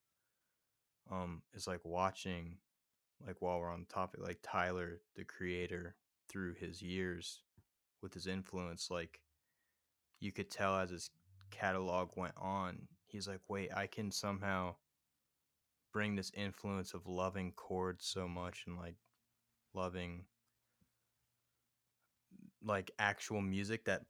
[1.11, 2.59] um, is like watching,
[3.27, 5.97] like while we're on the topic, like Tyler, the creator,
[6.29, 7.43] through his years
[8.03, 9.21] with his influence, like
[10.21, 11.11] you could tell as his
[11.51, 14.77] catalog went on, he's like, wait, I can somehow
[15.93, 18.97] bring this influence of loving chords so much and like
[19.75, 20.25] loving
[22.63, 24.03] like actual music that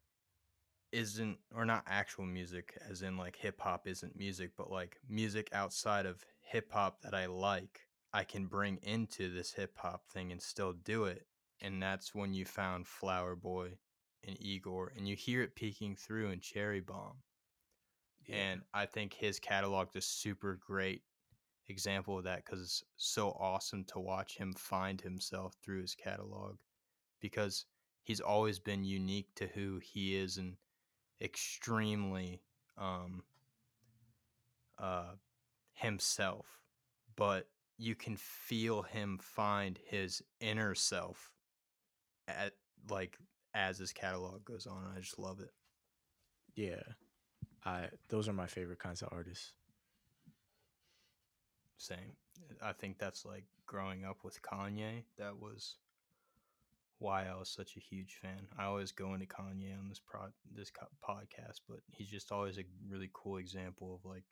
[0.93, 5.49] isn't or not actual music as in like hip hop isn't music but like music
[5.53, 7.81] outside of hip hop that I like
[8.13, 11.27] I can bring into this hip hop thing and still do it
[11.61, 13.71] and that's when you found Flower Boy
[14.27, 17.17] and Igor and you hear it peeking through in Cherry Bomb
[18.27, 18.37] yeah.
[18.37, 21.03] and I think his catalog is super great
[21.69, 26.57] example of that because it's so awesome to watch him find himself through his catalog
[27.21, 27.67] because
[28.03, 30.57] he's always been unique to who he is and
[31.21, 32.43] extremely
[32.77, 33.23] um,
[34.79, 35.13] uh,
[35.75, 36.47] himself,
[37.17, 37.47] but
[37.81, 41.33] you can feel him find his inner self
[42.29, 42.53] at
[42.91, 43.17] like
[43.55, 44.93] as his catalog goes on.
[44.95, 45.51] I just love it.
[46.55, 46.83] Yeah,
[47.65, 49.53] I those are my favorite kinds of artists.
[51.79, 52.17] Same.
[52.63, 55.05] I think that's like growing up with Kanye.
[55.17, 55.77] That was
[56.99, 58.47] why I was such a huge fan.
[58.59, 60.71] I always go into Kanye on this pro this
[61.03, 64.25] podcast, but he's just always a really cool example of like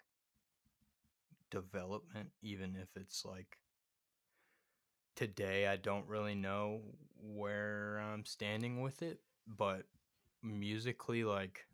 [1.50, 3.58] development, even if it's like
[5.16, 6.80] today I don't really know
[7.20, 9.84] where I'm standing with it, but
[10.42, 11.66] musically, like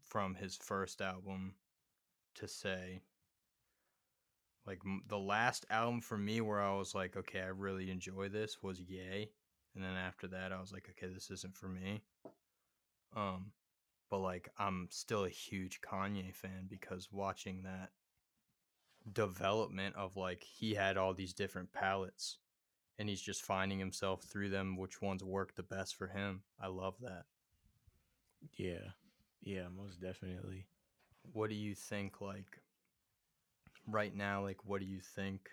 [0.00, 1.54] from his first album
[2.34, 3.00] to say
[4.66, 8.62] like the last album for me where I was like, okay, I really enjoy this
[8.62, 9.30] was Ye.
[9.74, 12.02] and then after that I was like, okay, this isn't for me.
[13.16, 13.52] Um,
[14.12, 17.92] but like I'm still a huge Kanye fan because watching that
[19.10, 22.36] development of like he had all these different palettes
[22.98, 26.42] and he's just finding himself through them which ones work the best for him.
[26.60, 27.24] I love that.
[28.58, 28.90] Yeah.
[29.40, 30.66] Yeah, most definitely.
[31.32, 32.60] What do you think like
[33.88, 35.48] right now, like what do you think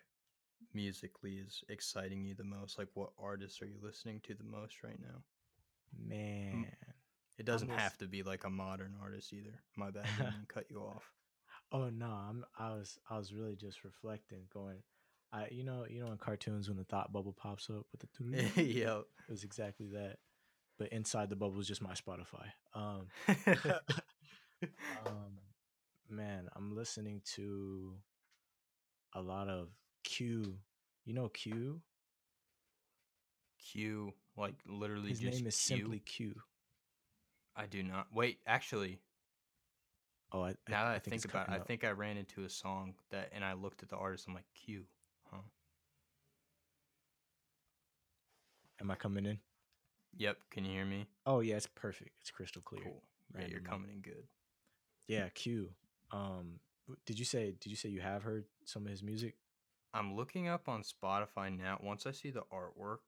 [0.73, 2.77] musically is exciting you the most?
[2.77, 5.23] Like what artists are you listening to the most right now?
[5.97, 6.65] Man.
[7.39, 9.61] It doesn't have to be like a modern artist either.
[9.77, 11.09] My bad, I didn't cut you off.
[11.71, 14.83] Oh no, I'm I was I was really just reflecting, going
[15.31, 18.61] I you know, you know in cartoons when the thought bubble pops up with the
[18.61, 19.05] Yep.
[19.27, 20.17] It was exactly that.
[20.77, 22.47] But inside the bubble is just my Spotify.
[22.73, 23.07] Um,
[25.05, 25.39] um
[26.09, 27.95] man, I'm listening to
[29.13, 29.69] a lot of
[30.03, 30.57] Q.
[31.05, 31.81] You know Q?
[33.59, 35.77] Q, like literally His name is Q?
[35.77, 36.35] simply Q.
[37.59, 38.07] I do not.
[38.13, 38.99] Wait, actually,
[40.31, 42.43] Oh, I, now that I, I think, it's about it, I think I ran into
[42.43, 44.25] a song that, and I looked at the artist.
[44.27, 44.83] I'm like, Q,
[45.31, 45.41] huh?
[48.79, 49.39] Am I coming in?
[50.17, 50.37] Yep.
[50.51, 51.07] Can you hear me?
[51.25, 52.11] Oh yeah, it's perfect.
[52.21, 52.83] It's crystal clear.
[52.83, 53.03] Cool.
[53.37, 54.23] Yeah, you're coming in good.
[55.07, 55.69] Yeah, Q.
[56.11, 56.59] Um,
[57.05, 57.55] did you say?
[57.59, 59.35] Did you say you have heard some of his music?
[59.93, 61.79] I'm looking up on Spotify now.
[61.83, 62.99] Once I see the artwork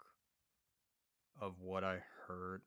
[1.40, 2.62] of what I heard,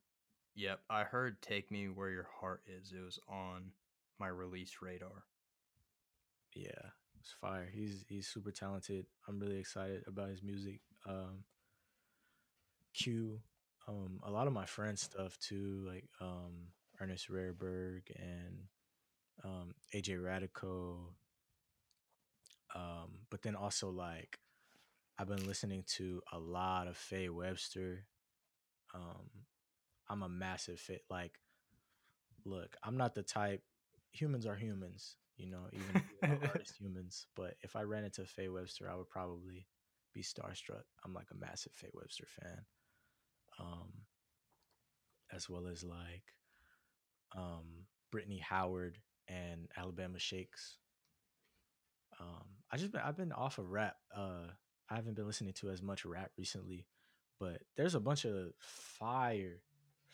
[0.54, 3.72] yep, I heard "Take Me Where Your Heart Is." It was on
[4.18, 5.24] my release radar.
[6.54, 7.68] Yeah, it's fire.
[7.72, 9.06] He's he's super talented.
[9.28, 10.80] I'm really excited about his music.
[11.06, 11.44] Um,
[12.94, 13.40] Q,
[13.88, 16.68] um, a lot of my friends' stuff too, like um,
[17.00, 18.58] Ernest Rareberg and
[19.44, 20.96] um, AJ Radico.
[22.74, 24.38] Um, but then also like
[25.18, 28.06] I've been listening to a lot of Faye Webster.
[28.94, 29.30] Um,
[30.08, 31.02] I'm a massive fit.
[31.10, 31.38] Like,
[32.44, 33.62] look, I'm not the type.
[34.12, 35.66] Humans are humans, you know.
[35.72, 36.02] Even
[36.78, 37.26] humans.
[37.34, 39.66] But if I ran into Faye Webster, I would probably
[40.12, 40.84] be starstruck.
[41.04, 42.64] I'm like a massive Faye Webster fan.
[43.58, 43.92] Um,
[45.32, 46.22] as well as like
[47.36, 48.98] um Brittany Howard
[49.28, 50.78] and Alabama Shakes.
[52.20, 53.96] Um, I just been, I've been off of rap.
[54.16, 54.46] Uh,
[54.88, 56.86] I haven't been listening to as much rap recently,
[57.40, 59.62] but there's a bunch of fire,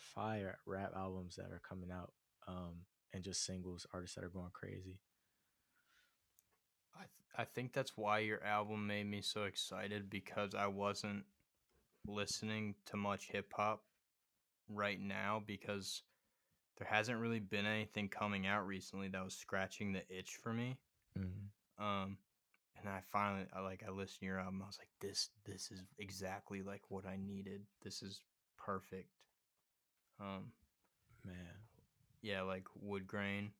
[0.00, 2.12] fire rap albums that are coming out,
[2.48, 4.98] um, and just singles, artists that are going crazy.
[6.94, 11.24] I th- I think that's why your album made me so excited because I wasn't
[12.06, 13.82] listening to much hip hop
[14.68, 16.02] right now because
[16.78, 20.78] there hasn't really been anything coming out recently that was scratching the itch for me.
[21.18, 21.50] Mm.
[21.78, 22.16] Um,
[22.78, 24.62] and I finally, I like, I listened to your album.
[24.62, 27.62] I was like, this, this is exactly like what I needed.
[27.82, 28.20] This is
[28.58, 29.10] perfect.
[30.20, 30.52] Um,
[31.24, 31.34] Man,
[32.22, 33.50] yeah, like wood grain.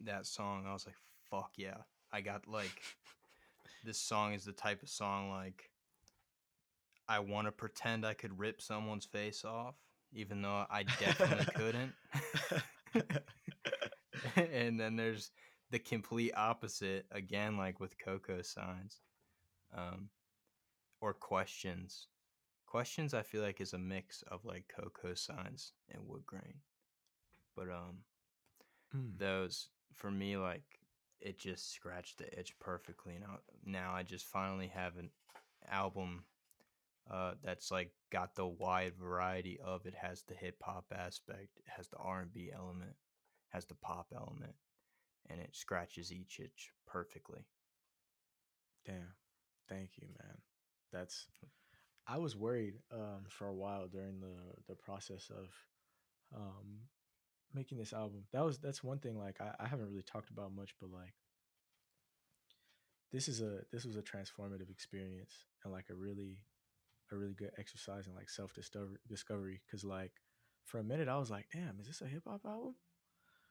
[0.00, 0.96] That song, I was like,
[1.30, 1.78] fuck yeah.
[2.12, 2.82] I got like,
[3.84, 5.70] this song is the type of song like,
[7.08, 9.74] I want to pretend I could rip someone's face off,
[10.12, 11.92] even though I definitely couldn't.
[14.36, 15.30] and then there's
[15.70, 19.00] the complete opposite again like with Coco signs
[19.76, 20.08] um
[21.02, 22.06] or questions
[22.68, 26.60] questions i feel like is a mix of like cocoa signs and wood grain
[27.56, 27.98] but um
[28.96, 29.18] Mm.
[29.18, 30.80] those for me like
[31.20, 35.10] it just scratched the itch perfectly and now now i just finally have an
[35.70, 36.24] album
[37.10, 41.70] uh that's like got the wide variety of it has the hip hop aspect it
[41.76, 42.94] has the r&b element
[43.48, 44.54] has the pop element
[45.28, 47.44] and it scratches each itch perfectly
[48.86, 49.12] Damn.
[49.68, 50.38] Thank you, man.
[50.92, 51.26] That's
[52.08, 54.34] I was worried um for a while during the
[54.66, 55.48] the process of
[56.34, 56.80] um
[57.54, 58.24] making this album.
[58.32, 61.14] That was that's one thing like I, I haven't really talked about much, but like
[63.12, 66.38] this is a this was a transformative experience and like a really
[67.12, 70.12] a really good exercise in like self discovery discovery because like
[70.64, 72.74] for a minute I was like, damn, is this a hip hop album?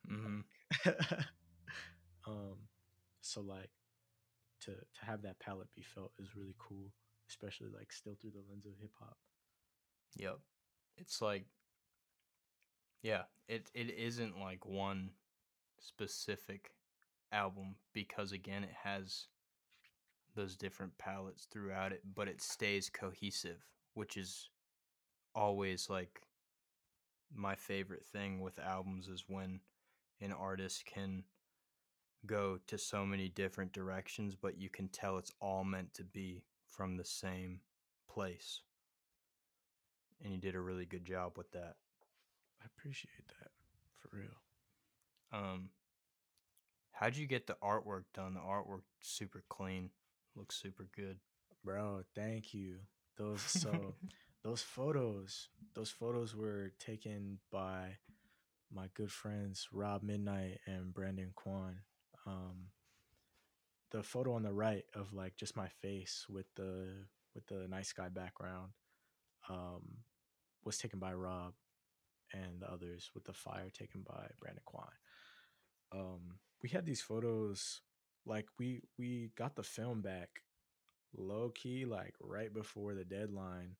[0.09, 0.89] mm-hmm.
[2.27, 2.57] um
[3.21, 3.69] so like
[4.61, 6.91] to to have that palette be felt is really cool
[7.29, 9.17] especially like still through the lens of hip hop
[10.15, 10.39] Yep.
[10.97, 11.45] It's like
[13.03, 15.11] yeah, it it isn't like one
[15.79, 16.71] specific
[17.31, 19.27] album because again it has
[20.35, 23.63] those different palettes throughout it, but it stays cohesive,
[23.93, 24.49] which is
[25.35, 26.21] always like
[27.33, 29.59] my favorite thing with albums is when
[30.21, 31.23] an artist can
[32.25, 36.43] go to so many different directions, but you can tell it's all meant to be
[36.77, 37.61] from the same
[38.09, 38.61] place.
[40.23, 41.75] And you did a really good job with that.
[42.61, 43.51] i appreciate that
[43.99, 44.37] for real
[45.33, 45.71] Um,
[46.91, 48.33] how'd you get the artwork done?
[48.35, 49.91] The artwork super clean,
[50.35, 51.19] looks super good.
[51.63, 52.77] bro thank you
[53.17, 53.95] those so
[54.43, 57.97] those photos those photos were taken by
[58.73, 61.79] my good friends rob midnight and brandon kwan
[62.25, 62.67] um
[63.91, 66.87] the photo on the right of like just my face with the
[67.33, 68.71] with the nice guy background
[69.49, 69.81] um
[70.65, 71.53] was taken by rob
[72.33, 74.87] and the others with the fire taken by brandon kwan.
[75.91, 77.81] Um we had these photos
[78.25, 80.41] like we we got the film back
[81.15, 83.75] low key like right before the deadline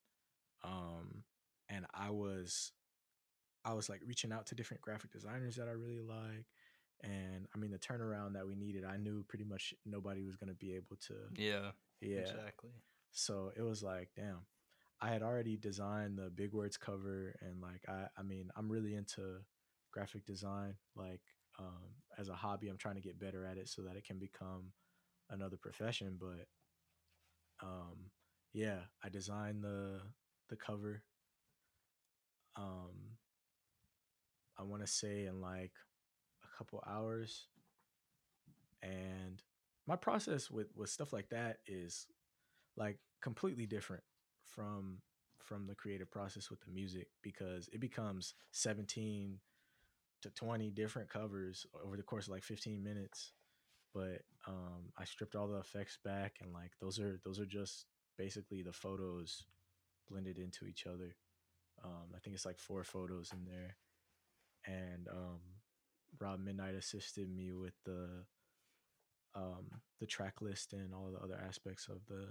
[0.64, 1.22] um
[1.68, 2.72] and i was
[3.64, 6.46] i was like reaching out to different graphic designers that i really like
[7.02, 10.48] and i mean the turnaround that we needed i knew pretty much nobody was going
[10.48, 11.70] to be able to Yeah,
[12.00, 12.18] yeah.
[12.20, 12.70] exactly.
[13.12, 14.46] so it was like damn.
[15.00, 18.94] I had already designed the big words cover and like i i mean i'm really
[18.94, 19.38] into
[19.92, 21.22] graphic design like
[21.58, 24.18] um as a hobby i'm trying to get better at it so that it can
[24.18, 24.72] become
[25.30, 26.46] another profession but
[27.62, 28.10] um
[28.52, 30.00] yeah i designed the
[30.48, 31.02] the cover.
[32.56, 33.16] Um
[34.58, 35.72] i want to say in like
[36.58, 37.46] couple hours.
[38.82, 39.42] And
[39.86, 42.06] my process with with stuff like that is
[42.76, 44.02] like completely different
[44.44, 44.98] from
[45.38, 49.38] from the creative process with the music because it becomes 17
[50.20, 53.32] to 20 different covers over the course of like 15 minutes.
[53.94, 57.86] But um i stripped all the effects back and like those are those are just
[58.16, 59.44] basically the photos
[60.10, 61.16] blended into each other.
[61.84, 63.76] Um i think it's like four photos in there.
[64.66, 65.40] And um
[66.20, 68.24] rob midnight assisted me with the
[69.34, 72.26] um the track list and all the other aspects of the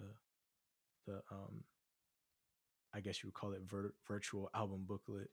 [1.05, 1.63] the um
[2.93, 5.29] I guess you would call it vir- virtual album booklet.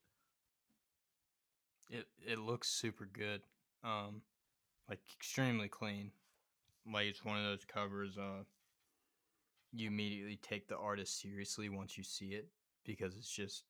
[1.90, 3.42] It it looks super good.
[3.82, 4.22] Um,
[4.88, 6.10] like extremely clean.
[6.90, 8.18] Like it's one of those covers.
[8.18, 8.44] Uh,
[9.72, 12.48] you immediately take the artist seriously once you see it
[12.84, 13.64] because it's just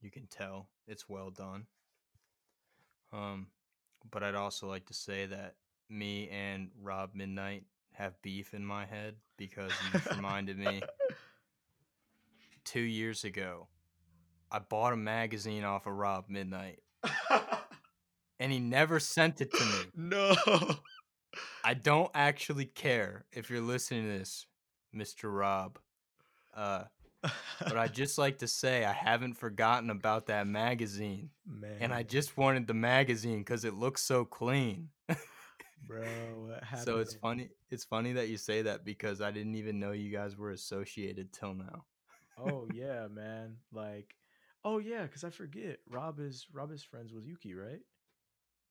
[0.00, 1.66] you can tell it's well done.
[3.12, 3.48] Um,
[4.10, 5.54] but I'd also like to say that
[5.88, 10.82] me and Rob Midnight have beef in my head because you reminded me
[12.64, 13.68] two years ago.
[14.50, 16.80] I bought a magazine off of Rob Midnight,
[18.40, 20.08] and he never sent it to me.
[20.10, 20.34] no.
[21.62, 24.46] I don't actually care if you're listening to this,
[24.94, 25.32] Mr.
[25.32, 25.78] Rob.
[26.54, 26.84] Uh,
[27.22, 31.76] but I just like to say I haven't forgotten about that magazine, man.
[31.80, 34.88] and I just wanted the magazine because it looks so clean.
[35.86, 36.02] bro,
[36.46, 36.84] what happened?
[36.84, 37.50] so it's funny.
[37.70, 41.32] It's funny that you say that because I didn't even know you guys were associated
[41.32, 41.84] till now.
[42.38, 43.56] oh yeah, man.
[43.72, 44.14] Like,
[44.64, 45.78] oh yeah, because I forget.
[45.88, 47.80] Rob is Rob is friends with Yuki, right?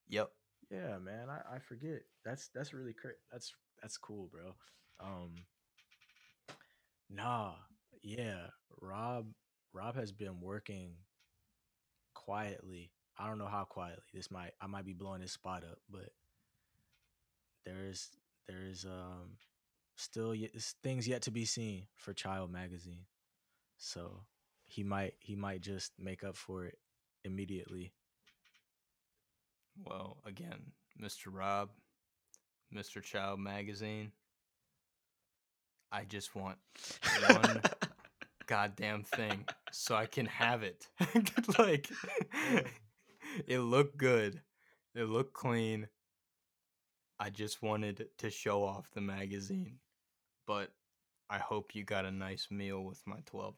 [0.07, 0.31] Yep.
[0.71, 1.29] Yeah, man.
[1.29, 2.01] I, I forget.
[2.25, 4.53] That's that's really cra That's that's cool, bro.
[4.99, 5.35] Um,
[7.09, 7.53] nah,
[8.01, 8.47] yeah.
[8.81, 9.27] Rob
[9.73, 10.95] Rob has been working
[12.13, 12.91] quietly.
[13.17, 14.03] I don't know how quietly.
[14.13, 16.09] This might I might be blowing his spot up, but
[17.65, 18.09] there is
[18.47, 19.37] there is um
[19.95, 23.05] still s- things yet to be seen for Child Magazine.
[23.77, 24.21] So
[24.65, 26.77] he might he might just make up for it
[27.23, 27.93] immediately.
[29.85, 31.29] Well, again, Mr.
[31.29, 31.69] Rob,
[32.71, 33.01] Mr.
[33.01, 34.11] Child Magazine.
[35.91, 36.57] I just want
[37.29, 37.61] one
[38.49, 40.87] goddamn thing so I can have it.
[41.59, 41.87] like
[43.47, 44.41] it looked good.
[44.95, 45.87] It looked clean.
[47.19, 49.77] I just wanted to show off the magazine.
[50.47, 50.71] But
[51.29, 53.53] I hope you got a nice meal with my $12.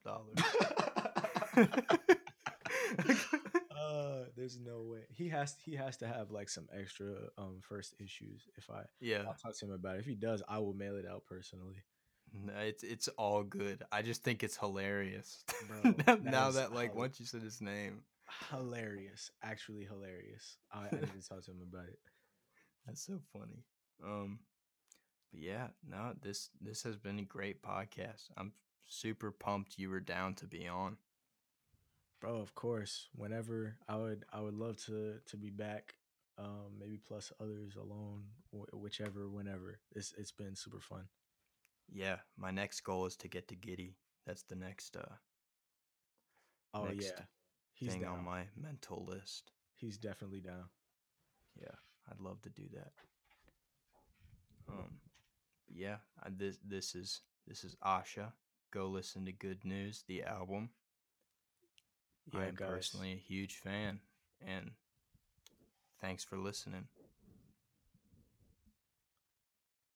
[3.77, 7.95] uh, there's no way he has he has to have like some extra um first
[8.03, 8.49] issues.
[8.57, 9.23] If I yeah.
[9.25, 9.99] I'll talk to him about it.
[9.99, 11.77] If he does, I will mail it out personally.
[12.33, 13.83] No, it's it's all good.
[13.91, 15.43] I just think it's hilarious.
[15.67, 18.03] Bro, now, that now that like once you said his name,
[18.49, 20.57] Hilarious, actually hilarious.
[20.71, 21.99] I, I need to talk to him about it.
[22.85, 23.65] that's so funny.
[24.03, 24.39] Um,
[25.31, 28.29] but yeah, no, this this has been a great podcast.
[28.37, 28.53] I'm
[28.87, 30.97] super pumped you were down to be on.
[32.21, 33.07] Bro, of course.
[33.15, 35.95] Whenever I would, I would love to to be back.
[36.37, 39.79] Um, maybe plus others alone, wh- whichever, whenever.
[39.95, 41.03] It's it's been super fun.
[41.91, 43.95] Yeah, my next goal is to get to Giddy.
[44.25, 45.15] That's the next uh
[46.73, 47.23] Oh Next yeah,
[47.73, 48.19] he's thing down.
[48.19, 49.51] on my mental list.
[49.75, 50.69] He's definitely down.
[51.59, 51.75] Yeah,
[52.09, 52.91] I'd love to do that.
[54.69, 54.99] Um,
[55.67, 58.31] yeah, I, this this is this is Asha.
[58.71, 60.69] Go listen to Good News, the album.
[62.31, 62.67] Yeah, I am guys.
[62.69, 63.99] personally a huge fan,
[64.41, 64.71] and
[65.99, 66.87] thanks for listening.